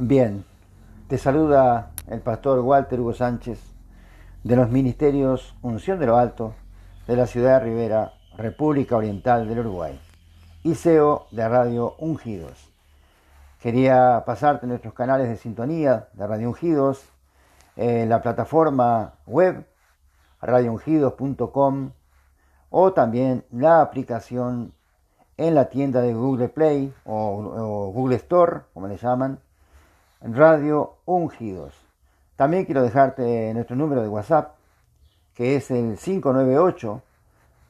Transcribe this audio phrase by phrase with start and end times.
[0.00, 0.44] Bien,
[1.08, 3.58] te saluda el pastor Walter Hugo Sánchez
[4.44, 6.54] de los Ministerios Unción de lo Alto
[7.08, 10.00] de la ciudad de Rivera, República Oriental del Uruguay,
[10.62, 12.72] y CEO de Radio Ungidos.
[13.60, 17.04] Quería pasarte nuestros canales de sintonía de Radio Ungidos,
[17.74, 19.66] en la plataforma web
[20.40, 21.90] radioungidos.com
[22.70, 24.74] o también la aplicación
[25.36, 29.40] en la tienda de Google Play o, Google Store, como le llaman,
[30.20, 31.74] Radio Ungidos.
[32.34, 34.56] También quiero dejarte nuestro número de WhatsApp,
[35.32, 37.02] que es el 598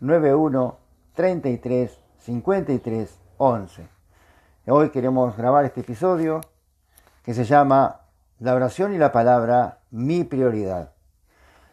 [0.01, 0.79] 91
[1.15, 3.89] 33 53 11.
[4.67, 6.41] Hoy queremos grabar este episodio
[7.23, 8.01] que se llama
[8.39, 10.93] La oración y la palabra, mi prioridad.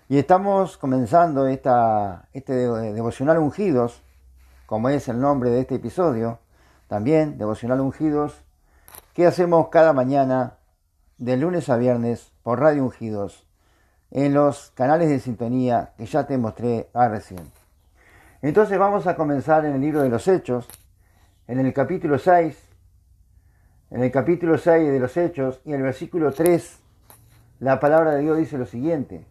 [0.09, 4.03] Y estamos comenzando esta, este devocional ungidos,
[4.65, 6.39] como es el nombre de este episodio,
[6.89, 8.41] también devocional ungidos,
[9.13, 10.57] que hacemos cada mañana
[11.17, 13.47] de lunes a viernes por Radio Ungidos
[14.11, 17.51] en los canales de sintonía que ya te mostré a recién.
[18.41, 20.67] Entonces vamos a comenzar en el libro de los Hechos,
[21.47, 22.57] en el capítulo 6,
[23.91, 26.79] en el capítulo 6 de los Hechos y el versículo 3,
[27.59, 29.23] la palabra de Dios dice lo siguiente,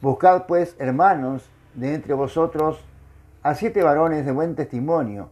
[0.00, 2.80] Buscad pues, hermanos, de entre vosotros
[3.42, 5.30] a siete varones de buen testimonio,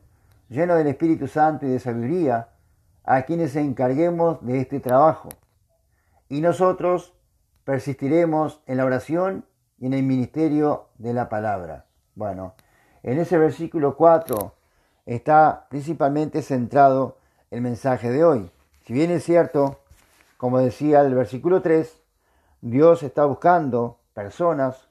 [0.48, 2.48] llenos del Espíritu Santo y de sabiduría,
[3.02, 5.28] a quienes encarguemos de este trabajo
[6.28, 7.14] y nosotros
[7.64, 9.46] persistiremos en la oración
[9.78, 11.86] y en el ministerio de la palabra.
[12.14, 12.54] Bueno,
[13.02, 14.54] en ese versículo 4
[15.06, 17.18] está principalmente centrado
[17.50, 18.50] el mensaje de hoy.
[18.86, 19.80] Si bien es cierto,
[20.36, 22.00] como decía el versículo 3,
[22.60, 24.88] Dios está buscando personas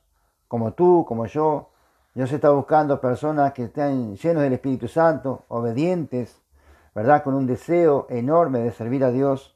[0.48, 1.72] como tú, como yo.
[2.14, 6.40] Dios está buscando personas que estén llenos del Espíritu Santo, obedientes,
[6.94, 7.24] ¿verdad?
[7.24, 9.53] Con un deseo enorme de servir a Dios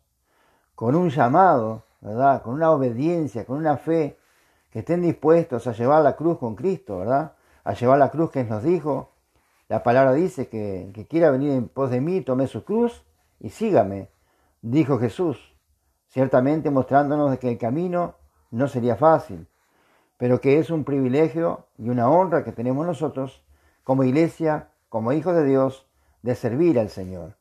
[0.77, 2.43] con un llamado, ¿verdad?
[2.43, 4.19] Con una obediencia, con una fe,
[4.69, 7.33] que estén dispuestos a llevar la cruz con Cristo, ¿verdad?
[7.63, 9.09] A llevar la cruz que nos dijo.
[9.69, 13.03] La palabra dice que, que quiera venir en pos de mí, tome su cruz
[13.39, 14.09] y sígame,
[14.61, 15.51] dijo Jesús,
[16.09, 18.13] ciertamente mostrándonos que el camino
[18.51, 19.47] no sería fácil,
[20.17, 23.43] pero que es un privilegio y una honra que tenemos nosotros
[23.83, 25.87] como iglesia, como hijos de Dios,
[26.21, 27.35] de servir al Señor.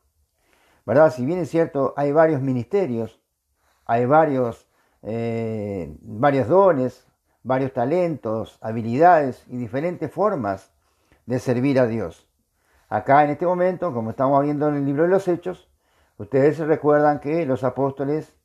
[0.87, 1.13] ¿Verdad?
[1.13, 3.21] Si bien es cierto, hay varios ministerios,
[3.87, 4.67] hay varios,
[5.01, 7.07] eh, varios dones,
[7.43, 10.71] varios talentos, habilidades y diferentes formas
[11.25, 12.27] de servir a Dios.
[12.89, 15.69] Acá en este momento, como estamos viendo en el libro de los Hechos,
[16.17, 18.35] ustedes se recuerdan que los apóstoles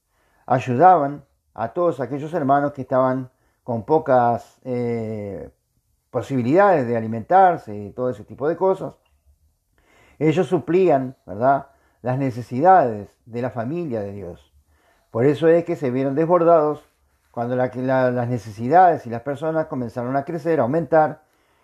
[0.46, 3.30] ayudaban a todos aquellos hermanos que estaban
[3.64, 5.50] con pocas eh,
[6.10, 8.94] posibilidades de alimentarse y todo ese tipo de cosas.
[10.18, 11.66] Ellos suplían, ¿verdad?,
[12.00, 14.51] las necesidades de la familia de Dios.
[15.12, 16.88] Por eso es que se vieron desbordados
[17.32, 21.20] cuando las necesidades y las personas comenzaron a crecer, a aumentar,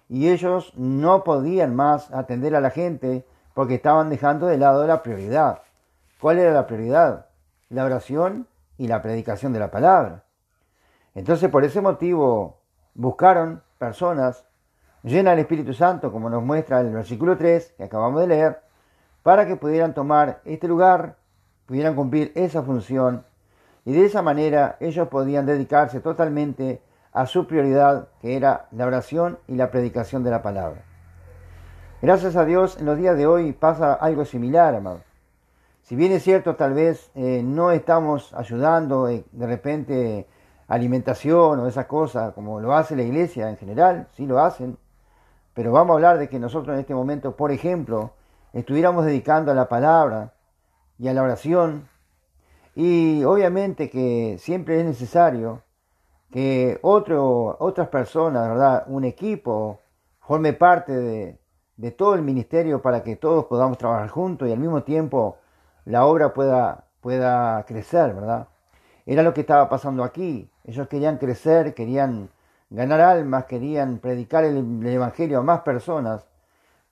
[0.06, 5.02] y ellos no podían más atender a la gente porque estaban dejando de lado la
[5.02, 5.62] prioridad.
[6.20, 7.28] ¿Cuál era la prioridad?
[7.70, 10.24] La oración y la predicación de la palabra.
[11.14, 12.60] Entonces por ese motivo
[12.92, 14.44] buscaron personas
[15.02, 18.60] llenas del Espíritu Santo, como nos muestra el versículo 3 que acabamos de leer,
[19.22, 21.16] para que pudieran tomar este lugar,
[21.64, 23.24] pudieran cumplir esa función
[23.88, 29.38] y de esa manera ellos podían dedicarse totalmente a su prioridad, que era la oración
[29.48, 30.82] y la predicación de la palabra.
[32.02, 35.00] Gracias a Dios, en los días de hoy pasa algo similar, amado.
[35.80, 40.26] Si bien es cierto, tal vez eh, no estamos ayudando eh, de repente
[40.66, 44.76] alimentación o esas cosas como lo hace la iglesia en general, sí lo hacen,
[45.54, 48.10] pero vamos a hablar de que nosotros en este momento, por ejemplo,
[48.52, 50.34] estuviéramos dedicando a la palabra
[50.98, 51.88] y a la oración
[52.80, 55.62] y obviamente que siempre es necesario
[56.30, 58.84] que otro, otras personas, ¿verdad?
[58.86, 59.80] un equipo,
[60.20, 60.92] forme parte
[61.76, 65.38] de, todo el ministerio para que todos podamos trabajar juntos y al mismo tiempo
[65.86, 68.46] la obra pueda, pueda crecer, ¿verdad?
[69.06, 70.48] Era lo que estaba pasando aquí.
[70.62, 72.30] Ellos querían crecer, querían
[72.70, 76.28] ganar almas, querían predicar el Evangelio a más personas,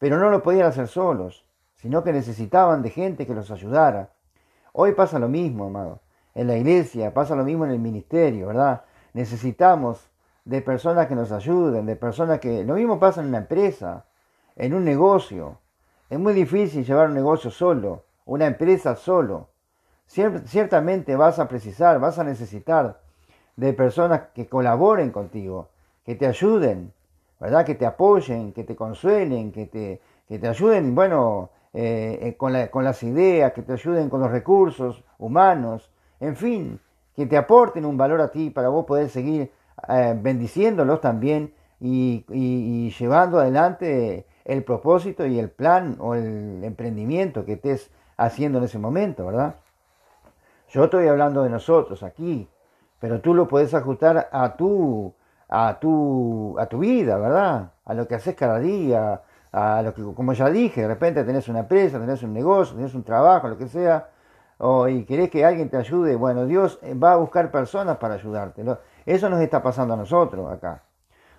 [0.01, 1.45] pero no lo podían hacer solos,
[1.77, 4.16] sino que necesitaban de gente que los ayudara.
[4.79, 6.01] Hoy pasa lo mismo, amado.
[6.35, 8.83] En la iglesia pasa lo mismo en el ministerio, ¿verdad?
[9.15, 10.11] Necesitamos
[10.45, 12.63] de personas que nos ayuden, de personas que...
[12.63, 14.05] Lo mismo pasa en una empresa,
[14.55, 15.57] en un negocio.
[16.11, 19.49] Es muy difícil llevar un negocio solo, una empresa solo.
[20.05, 23.01] Ciertamente vas a precisar, vas a necesitar
[23.57, 25.71] de personas que colaboren contigo,
[26.05, 26.93] que te ayuden,
[27.41, 27.65] ¿verdad?
[27.65, 32.55] Que te apoyen, que te consuelen, que te, que te ayuden, bueno, eh, eh, con,
[32.69, 35.91] con, las ideas, que te ayuden con los recursos humanos
[36.21, 36.81] en fin,
[37.15, 39.53] que te aporten un valor a ti para vos poder seguir
[39.89, 47.55] eh, bendiciéndolos también y, llevando adelante el propósito y el plan o el emprendimiento que
[47.55, 49.57] estés haciendo en ese momento, ¿verdad?
[50.71, 52.49] Yo estoy hablando de nosotros aquí,
[52.99, 55.13] pero tú lo puedes ajustar a tu,
[55.49, 57.73] a tu, a tu vida, ¿verdad?
[57.85, 59.21] A lo que haces cada día,
[60.15, 63.57] como ya dije, de repente tenés una empresa, tenés un negocio, tenés un trabajo, lo
[63.57, 64.09] que sea,
[64.59, 68.65] o, y querés que alguien te ayude, bueno, Dios va a buscar personas para ayudarte.
[69.05, 70.83] Eso nos está pasando a nosotros acá.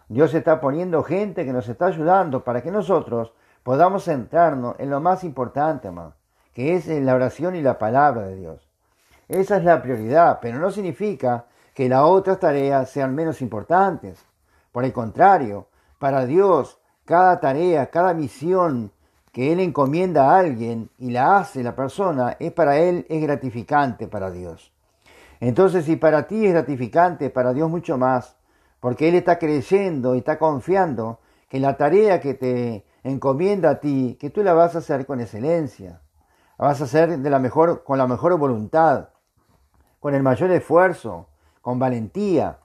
[0.07, 3.33] Dios está poniendo gente que nos está ayudando para que nosotros
[3.63, 5.89] podamos centrarnos en lo más importante,
[6.53, 8.69] que es la oración y la palabra de Dios.
[9.27, 14.25] Esa es la prioridad, pero no significa que las otras tareas sean menos importantes.
[14.71, 15.67] Por el contrario,
[15.99, 18.91] para Dios, cada tarea, cada misión
[19.31, 24.07] que Él encomienda a alguien y la hace la persona, es para Él, es gratificante
[24.07, 24.73] para Dios.
[25.39, 28.35] Entonces, si para ti es gratificante, para Dios mucho más,
[28.81, 31.19] porque Él está creyendo y está confiando
[31.49, 35.21] que la tarea que te encomienda a ti, que tú la vas a hacer con
[35.21, 36.01] excelencia,
[36.57, 39.09] la vas a hacer de la mejor, con la mejor voluntad,
[40.01, 41.27] con el mayor esfuerzo,
[41.61, 42.57] con valentía,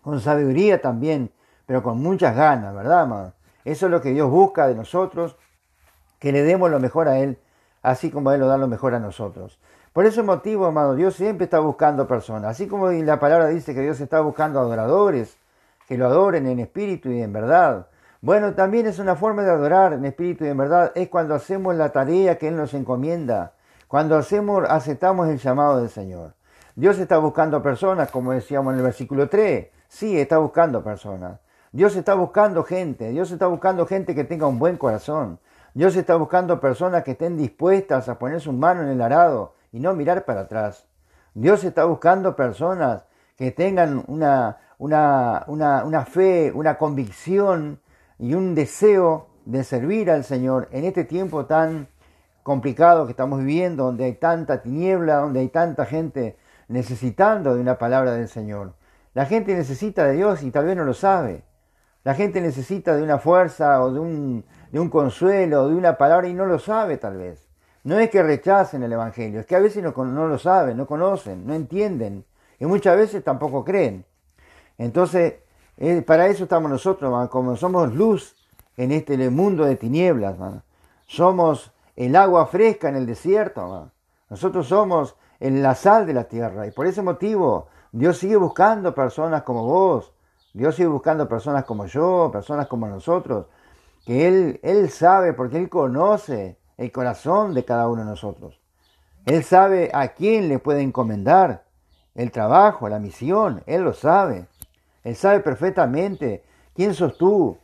[0.00, 1.30] con sabiduría también,
[1.66, 3.35] pero con muchas ganas, ¿verdad, amado?
[3.66, 5.36] Eso es lo que Dios busca de nosotros,
[6.20, 7.36] que le demos lo mejor a Él,
[7.82, 9.58] así como Él lo da lo mejor a nosotros.
[9.92, 12.52] Por ese motivo, amado, Dios siempre está buscando personas.
[12.52, 15.36] Así como la palabra dice que Dios está buscando adoradores,
[15.88, 17.88] que lo adoren en espíritu y en verdad.
[18.20, 20.92] Bueno, también es una forma de adorar en espíritu y en verdad.
[20.94, 23.54] Es cuando hacemos la tarea que Él nos encomienda.
[23.88, 26.34] Cuando hacemos, aceptamos el llamado del Señor.
[26.76, 29.66] Dios está buscando personas, como decíamos en el versículo 3.
[29.88, 31.40] Sí, está buscando personas.
[31.76, 33.10] Dios está buscando gente.
[33.10, 35.38] Dios está buscando gente que tenga un buen corazón.
[35.74, 39.80] Dios está buscando personas que estén dispuestas a poner su mano en el arado y
[39.80, 40.86] no mirar para atrás.
[41.34, 43.04] Dios está buscando personas
[43.36, 47.78] que tengan una, una, una, fe, una convicción
[48.18, 51.88] y un deseo de servir al Señor en este tiempo tan
[52.42, 56.38] complicado que estamos viviendo, donde hay tanta tiniebla, donde hay tanta gente
[56.68, 58.72] necesitando de una palabra del Señor.
[59.12, 61.44] La gente necesita de Dios y tal vez no lo sabe.
[62.06, 64.44] La gente necesita de una fuerza o de un,
[64.90, 67.48] consuelo o de una palabra y no lo sabe tal vez.
[67.82, 70.86] No es que rechacen el Evangelio, es que a veces no, no lo saben, no
[70.86, 72.24] conocen, no entienden
[72.60, 74.04] y muchas veces tampoco creen.
[74.78, 75.34] Entonces,
[75.78, 78.36] eh, para eso estamos nosotros, como somos luz
[78.76, 80.36] en este mundo de tinieblas,
[81.08, 83.90] somos el agua fresca en el desierto,
[84.30, 89.42] nosotros somos la sal de la tierra y por ese motivo Dios sigue buscando personas
[89.42, 90.12] como vos,
[90.56, 93.44] Dios sigue buscando personas como yo, personas como nosotros,
[94.06, 98.58] que Él, Él sabe porque Él conoce el corazón de cada uno de nosotros.
[99.26, 101.66] Él sabe a quién le puede encomendar
[102.14, 103.64] el trabajo, la misión.
[103.66, 104.46] Él lo sabe.
[105.04, 106.42] Él sabe perfectamente
[106.74, 107.58] quién sos tú,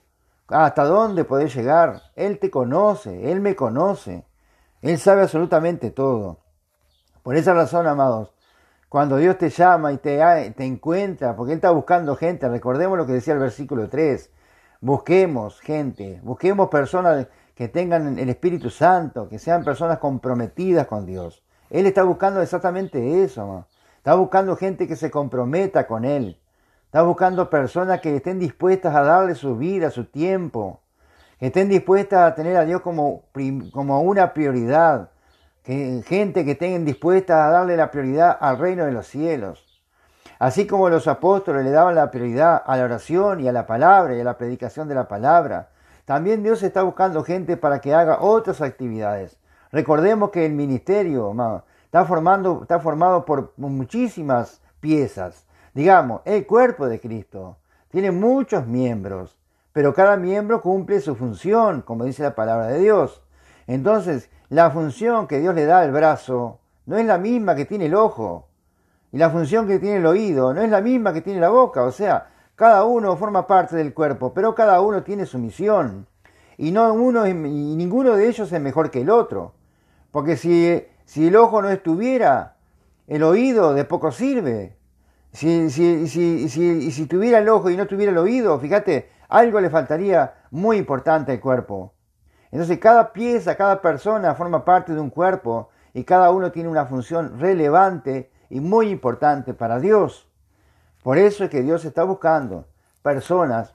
[0.49, 2.03] hasta dónde podés llegar.
[2.15, 4.27] Él te conoce, Él me conoce.
[4.83, 6.41] Él sabe absolutamente todo.
[7.23, 8.35] Por esa razón, amados,
[8.93, 10.21] cuando Dios te llama y te,
[10.55, 14.31] te encuentra, porque Él está buscando gente, recordemos lo que decía el versículo 3,
[14.83, 21.43] busquemos gente, busquemos personas que tengan el Espíritu Santo, que sean personas comprometidas con Dios.
[21.71, 23.67] Él está buscando exactamente eso.
[23.97, 26.39] Está buscando gente que se comprometa con Él.
[26.85, 30.83] Está buscando personas que estén dispuestas a darle su vida, su tiempo.
[31.39, 33.23] Que estén dispuestas a tener a Dios como,
[33.73, 35.09] como una prioridad.
[35.63, 39.73] Que, gente que estén dispuestas a darle la prioridad al reino de los cielos.
[40.39, 44.17] Así como los apóstoles le daban la prioridad a la oración y a la palabra
[44.17, 45.69] y a la predicación de la palabra.
[46.05, 49.39] También Dios está buscando gente para que haga otras actividades.
[49.71, 51.33] Recordemos que el ministerio
[51.85, 55.47] está, formando, está formado por muchísimas piezas.
[55.75, 57.57] Digamos, el cuerpo de Cristo
[57.91, 59.37] tiene muchos miembros,
[59.73, 63.23] pero cada miembro cumple su función, como dice la palabra de Dios.
[63.67, 67.87] Entonces, la función que Dios le da al brazo no es la misma que tiene
[67.87, 68.49] el ojo.
[69.11, 71.85] Y la función que tiene el oído no es la misma que tiene la boca.
[71.85, 76.07] O sea, cada uno forma parte del cuerpo, pero cada uno tiene su misión.
[76.59, 79.55] Y, no uno, y ninguno de ellos es mejor que el otro.
[80.11, 82.57] Porque si, si el ojo no estuviera,
[83.07, 84.77] el oído de poco sirve.
[85.33, 89.71] Si, si, si, si, tuviera el ojo y no tuviera el oído, fíjate, algo le
[89.71, 91.95] faltaría muy importante al cuerpo.
[92.53, 96.85] Entonces cada pieza, cada persona forma parte de un cuerpo y cada uno tiene una
[96.85, 100.29] función relevante y muy importante para Dios.
[101.03, 102.67] Por eso es que Dios está buscando
[103.03, 103.75] personas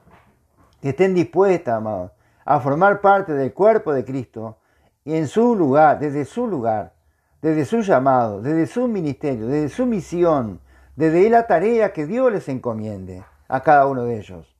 [0.80, 2.12] que estén dispuestas, amados,
[2.44, 4.58] a formar parte del cuerpo de Cristo
[5.04, 6.94] y en su lugar, desde su lugar,
[7.42, 10.60] desde su llamado, desde su ministerio, desde su misión,
[10.94, 14.56] desde la tarea que Dios les encomiende a cada uno de ellos.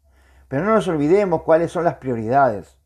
[0.48, 2.77] Pero no nos olvidemos cuáles son las prioridades.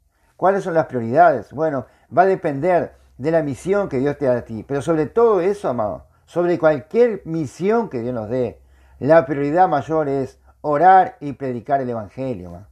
[0.42, 1.52] ¿Cuáles son las prioridades?
[1.52, 1.86] Bueno,
[2.18, 4.64] va a depender de la misión que Dios te da a ti.
[4.66, 8.60] Pero sobre todo eso, amado, sobre cualquier misión que Dios nos dé,
[8.98, 12.48] la prioridad mayor es orar y predicar el Evangelio.
[12.48, 12.66] Amado.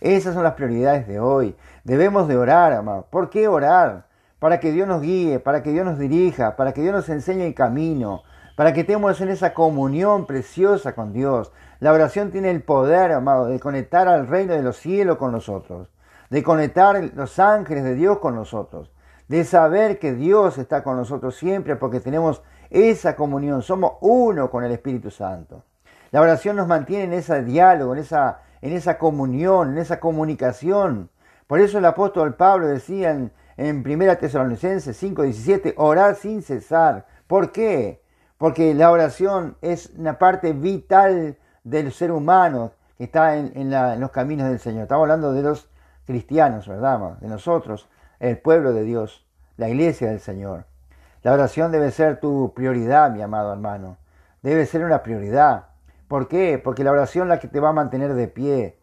[0.00, 1.54] Esas son las prioridades de hoy.
[1.84, 3.06] Debemos de orar, amado.
[3.10, 4.06] ¿Por qué orar?
[4.38, 7.42] Para que Dios nos guíe, para que Dios nos dirija, para que Dios nos enseñe
[7.42, 8.22] el camino,
[8.56, 11.52] para que estemos en esa comunión preciosa con Dios.
[11.80, 15.88] La oración tiene el poder, amado, de conectar al reino de los cielos con nosotros,
[16.30, 18.90] de conectar los ángeles de Dios con nosotros,
[19.28, 24.64] de saber que Dios está con nosotros siempre porque tenemos esa comunión, somos uno con
[24.64, 25.64] el Espíritu Santo.
[26.12, 31.10] La oración nos mantiene en ese diálogo, en esa, en esa comunión, en esa comunicación.
[31.46, 37.06] Por eso el apóstol Pablo decía en, en 1 Tesalonicenses 5:17, orar sin cesar.
[37.26, 38.02] ¿Por qué?
[38.38, 44.10] Porque la oración es una parte vital del ser humano que está en, en los
[44.10, 44.82] caminos del Señor.
[44.82, 45.69] Estamos hablando de los
[46.10, 47.18] cristianos, ¿verdad?
[47.20, 47.88] De nosotros,
[48.18, 49.24] el pueblo de Dios,
[49.56, 50.64] la iglesia del Señor.
[51.22, 53.96] La oración debe ser tu prioridad, mi amado hermano.
[54.42, 55.66] Debe ser una prioridad.
[56.08, 56.60] ¿Por qué?
[56.62, 58.76] Porque la oración es la que te va a mantener de pie.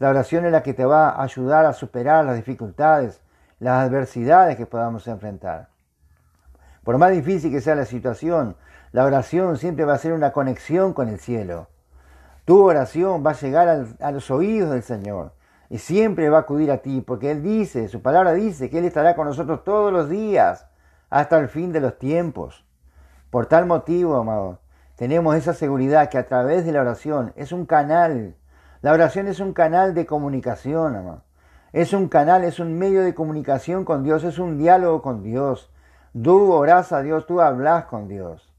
[0.00, 3.20] La oración es la que te va a ayudar a superar las dificultades,
[3.60, 5.68] las adversidades que podamos enfrentar.
[6.82, 8.56] Por más difícil que sea la situación,
[8.90, 11.68] la oración siempre va a ser una conexión con el cielo.
[12.44, 15.30] Tu oración va a llegar a los oídos del Señor
[15.72, 18.84] y siempre va a acudir a ti, porque Él dice, su palabra dice que Él
[18.84, 20.66] estará con nosotros todos los días
[21.08, 22.66] hasta el fin de los tiempos.
[23.30, 24.58] Por tal motivo, amado,
[24.96, 28.36] tenemos esa seguridad que a través de la oración es un canal.
[28.82, 31.22] La oración es un canal de comunicación, amado.
[31.72, 35.72] Es un canal, es un medio de comunicación con Dios, es un diálogo con Dios.
[36.12, 38.52] Tú orás a Dios, tú hablas con Dios.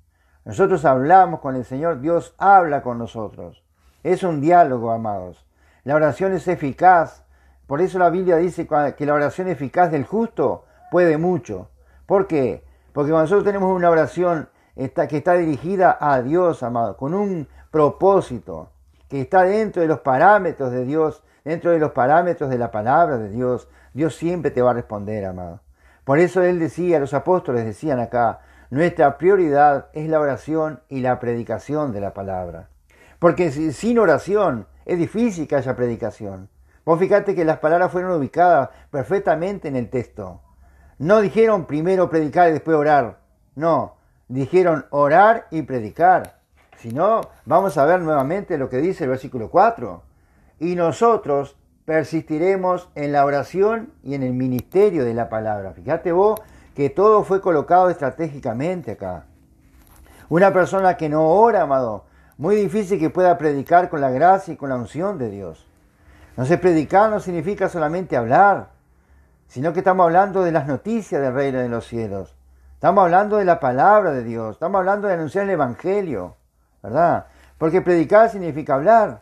[0.46, 3.64] Nosotros hablamos con el Señor, Dios habla con nosotros.
[4.02, 5.46] Es un diálogo, amados.
[5.84, 7.26] La oración es eficaz.
[7.68, 11.70] Por eso la Biblia dice que la oración eficaz del justo puede mucho.
[12.06, 12.64] ¿Por qué?
[12.94, 18.70] Porque cuando nosotros tenemos una oración que está dirigida a Dios, amado, con un propósito,
[19.10, 23.18] que está dentro de los parámetros de Dios, dentro de los parámetros de la palabra
[23.18, 25.62] de Dios, Dios siempre te va a responder, amado.
[26.04, 31.20] Por eso Él decía, los apóstoles decían acá, nuestra prioridad es la oración y la
[31.20, 32.70] predicación de la palabra.
[33.20, 36.50] Porque sin oración es difícil que haya predicación.
[36.86, 40.42] Vos fíjate que las palabras fueron ubicadas perfectamente en el texto.
[41.00, 43.20] No dijeron primero predicar y después orar.
[43.56, 43.96] No,
[44.28, 46.40] dijeron orar y predicar.
[46.78, 50.04] Si no, vamos a ver nuevamente lo que dice el versículo 4.
[50.60, 55.74] Y nosotros persistiremos en la oración y en el ministerio de la palabra.
[55.74, 56.42] Fíjate vos
[56.76, 59.26] que todo fue colocado estratégicamente acá.
[60.30, 62.06] Una persona que no ora, amado,
[62.38, 65.68] muy difícil que pueda predicar con la gracia y con la unción de Dios.
[66.36, 68.70] No sé, predicar no significa solamente hablar,
[69.48, 72.36] sino que estamos hablando de las noticias del reino de los cielos.
[72.74, 76.36] Estamos hablando de la palabra de Dios, estamos hablando de anunciar el Evangelio,
[76.82, 77.28] ¿verdad?
[77.58, 79.22] Porque predicar significa hablar,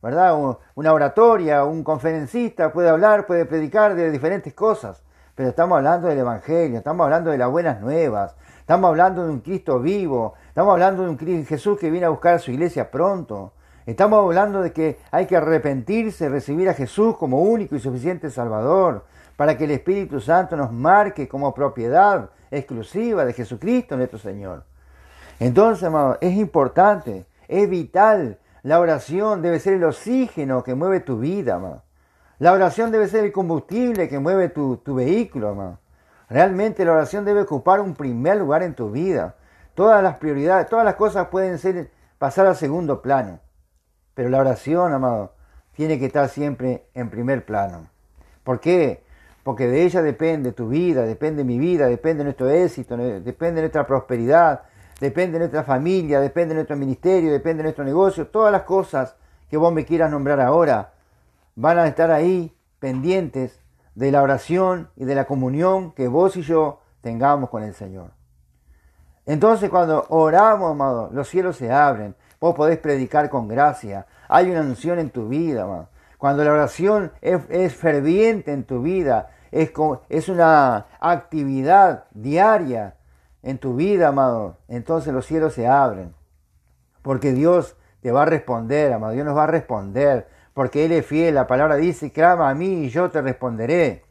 [0.00, 0.38] ¿verdad?
[0.74, 5.02] Una oratoria, un conferencista puede hablar, puede predicar de diferentes cosas,
[5.34, 9.40] pero estamos hablando del Evangelio, estamos hablando de las buenas nuevas, estamos hablando de un
[9.40, 13.52] Cristo vivo, estamos hablando de un Jesús que viene a buscar a su iglesia pronto.
[13.84, 19.04] Estamos hablando de que hay que arrepentirse, recibir a Jesús como único y suficiente Salvador,
[19.36, 24.64] para que el Espíritu Santo nos marque como propiedad exclusiva de Jesucristo nuestro Señor.
[25.38, 28.38] Entonces, amado, es importante, es vital.
[28.62, 31.82] La oración debe ser el oxígeno que mueve tu vida, amado.
[32.38, 35.83] La oración debe ser el combustible que mueve tu, tu vehículo, amado.
[36.28, 39.36] Realmente la oración debe ocupar un primer lugar en tu vida.
[39.74, 43.40] Todas las prioridades, todas las cosas pueden ser pasar al segundo plano.
[44.14, 45.34] Pero la oración, amado,
[45.74, 47.88] tiene que estar siempre en primer plano.
[48.44, 49.02] ¿Por qué?
[49.42, 54.62] Porque de ella depende tu vida, depende mi vida, depende nuestro éxito, depende nuestra prosperidad,
[55.00, 58.28] depende nuestra familia, depende nuestro ministerio, depende nuestro negocio.
[58.28, 59.16] Todas las cosas
[59.50, 60.92] que vos me quieras nombrar ahora
[61.56, 63.60] van a estar ahí pendientes
[63.94, 68.10] de la oración y de la comunión que vos y yo tengamos con el Señor.
[69.26, 74.60] Entonces cuando oramos, amado, los cielos se abren, vos podés predicar con gracia, hay una
[74.60, 75.88] unción en tu vida, amado.
[76.18, 79.72] Cuando la oración es, ferviente en tu vida, es,
[80.08, 82.96] es una actividad diaria
[83.42, 86.14] en tu vida, amado, entonces los cielos se abren.
[87.02, 91.04] Porque Dios te va a responder, amado, Dios nos va a responder, porque Él es
[91.04, 91.34] fiel.
[91.34, 94.04] La palabra dice, clama a mí y yo te responderé.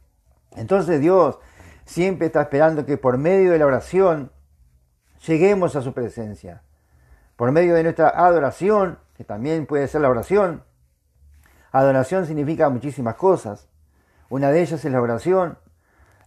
[0.56, 1.40] Entonces Dios
[1.86, 4.32] siempre está esperando que por medio de la oración
[5.26, 6.62] lleguemos a su presencia.
[7.36, 10.64] Por medio de nuestra adoración, que también puede ser la oración.
[11.72, 13.68] Adoración significa muchísimas cosas.
[14.30, 15.58] Una de ellas es la oración.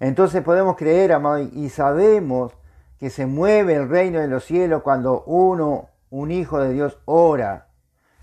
[0.01, 2.53] Entonces podemos creer, amado, y sabemos
[2.99, 7.66] que se mueve el reino de los cielos cuando uno, un hijo de Dios, ora.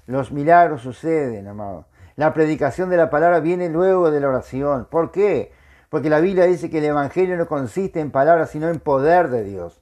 [0.06, 1.86] Los milagros suceden, amado.
[2.16, 4.88] La predicación de la palabra viene luego de la oración.
[4.90, 5.52] ¿Por qué?
[5.90, 9.44] Porque la Biblia dice que el Evangelio no consiste en palabras, sino en poder de
[9.44, 9.82] Dios.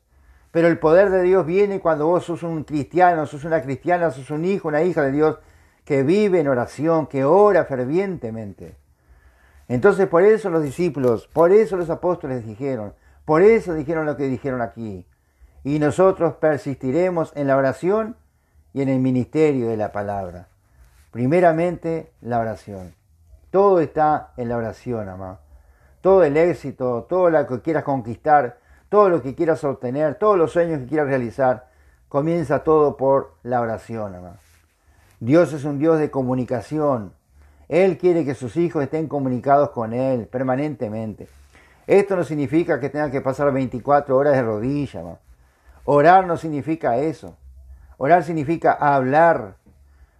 [0.51, 4.30] Pero el poder de Dios viene cuando vos sos un cristiano, sos una cristiana, sos
[4.32, 5.40] un hijo, una hija de Dios
[5.86, 8.75] que vive en oración, que ora fervientemente.
[9.68, 14.28] Entonces por eso los discípulos, por eso los apóstoles dijeron, por eso dijeron lo que
[14.28, 15.08] dijeron aquí.
[15.63, 18.18] Y nosotros persistiremos en la oración
[18.74, 20.48] y en el ministerio de la palabra.
[21.12, 22.94] Primeramente, la oración.
[23.50, 25.40] Todo está en la oración, amado.
[26.01, 28.58] Todo el éxito, todo lo que quieras conquistar,
[28.90, 31.68] todo lo que quieras obtener, todos los sueños que quieras realizar,
[32.08, 34.38] comienza todo por la oración, amado.
[35.20, 37.13] Dios es un Dios de comunicación.
[37.70, 41.30] Él quiere que sus hijos estén comunicados con Él permanentemente.
[41.88, 45.04] Esto no significa que tengan que pasar 24 horas de rodillas.
[45.86, 47.36] Orar no significa eso.
[48.03, 49.58] Orar significa hablar.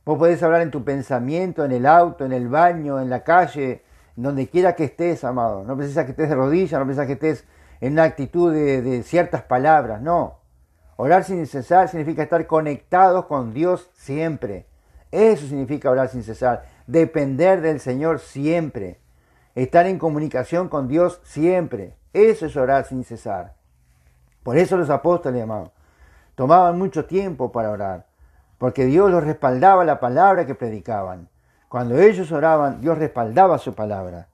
[0.06, 3.82] Vos podés hablar en tu pensamiento, en el auto, en el baño, en la calle,
[4.16, 5.64] donde quiera que estés, amado.
[5.64, 7.44] No precisas que estés de rodillas, no precisas que estés
[7.80, 10.42] en una actitud de, ciertas palabras, no.
[10.96, 14.68] Orar sin cesar significa estar conectados con Dios siempre.
[15.10, 16.66] Eso significa orar sin cesar.
[16.86, 19.00] Depender del Señor siempre
[19.56, 21.96] estar en comunicación con Dios siempre.
[22.14, 23.56] Eso es orar sin cesar.
[24.44, 25.72] Por eso los apóstoles, amados,
[26.36, 28.06] tomaban mucho tiempo para orar,
[28.58, 31.30] porque Dios los respaldaba la palabra que predicaban.
[31.68, 34.28] Cuando ellos oraban, Dios respaldaba su palabra.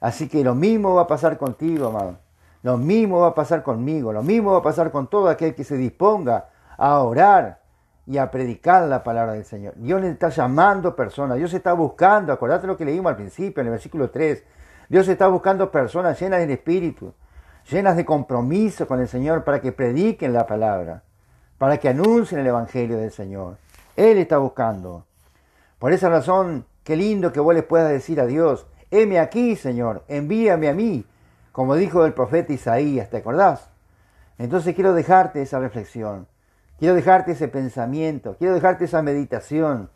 [0.00, 2.18] Así que lo mismo va a pasar contigo, amado.
[2.62, 4.12] Lo mismo va a pasar conmigo.
[4.12, 7.60] Lo mismo va a pasar con todo aquel que se disponga a orar
[8.06, 9.74] y a predicar la palabra del Señor.
[9.76, 13.68] Dios le está llamando personas, Dios está buscando, acordate lo que leímos al principio, en
[13.68, 14.44] el versículo 3,
[14.88, 17.14] Dios está buscando personas llenas del Espíritu,
[17.70, 21.02] llenas de compromiso con el Señor para que prediquen la palabra,
[21.64, 23.56] para que anuncien el Evangelio del Señor.
[23.96, 25.06] Él está buscando.
[25.78, 30.04] Por esa razón, qué lindo que vos les puedas decir a Dios, heme aquí, Señor,
[30.08, 31.06] envíame a mí,
[31.52, 33.70] como dijo el profeta Isaías, ¿te acordás?
[34.36, 36.26] Entonces quiero dejarte esa reflexión.
[36.78, 39.88] Quiero dejarte ese pensamiento, quiero dejarte esa meditación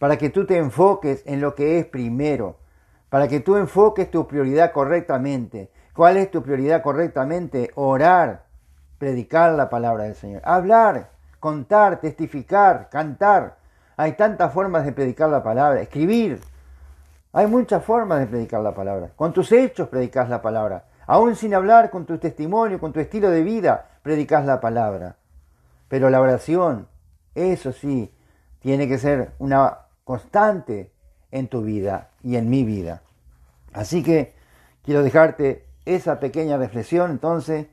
[0.00, 2.56] para que tú te enfoques en lo que es primero,
[3.10, 5.70] para que tú enfoques tu prioridad correctamente.
[5.94, 7.70] ¿Cuál es tu prioridad correctamente?
[7.76, 8.46] Orar,
[8.98, 11.11] predicar la palabra del Señor, hablar,
[11.42, 13.56] contar, testificar, cantar.
[13.96, 16.40] Hay tantas formas de predicar la palabra, escribir.
[17.32, 19.10] Hay muchas formas de predicar la palabra.
[19.16, 20.84] Con tus hechos predicas la palabra.
[21.04, 25.16] Aún sin hablar, con tu testimonio, con tu estilo de vida, predicas la palabra.
[25.88, 26.86] Pero la oración,
[27.34, 28.14] eso sí,
[28.60, 30.92] tiene que ser una constante
[31.32, 33.02] en tu vida y en mi vida.
[33.72, 34.36] Así que
[34.84, 37.10] quiero dejarte esa pequeña reflexión.
[37.10, 37.66] Entonces,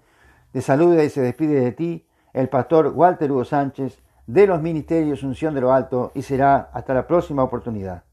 [0.53, 5.24] te saluda y se despide de ti el pastor Walter Hugo Sánchez de los Ministerios
[5.24, 8.04] Unción de lo Alto y será hasta la próxima oportunidad.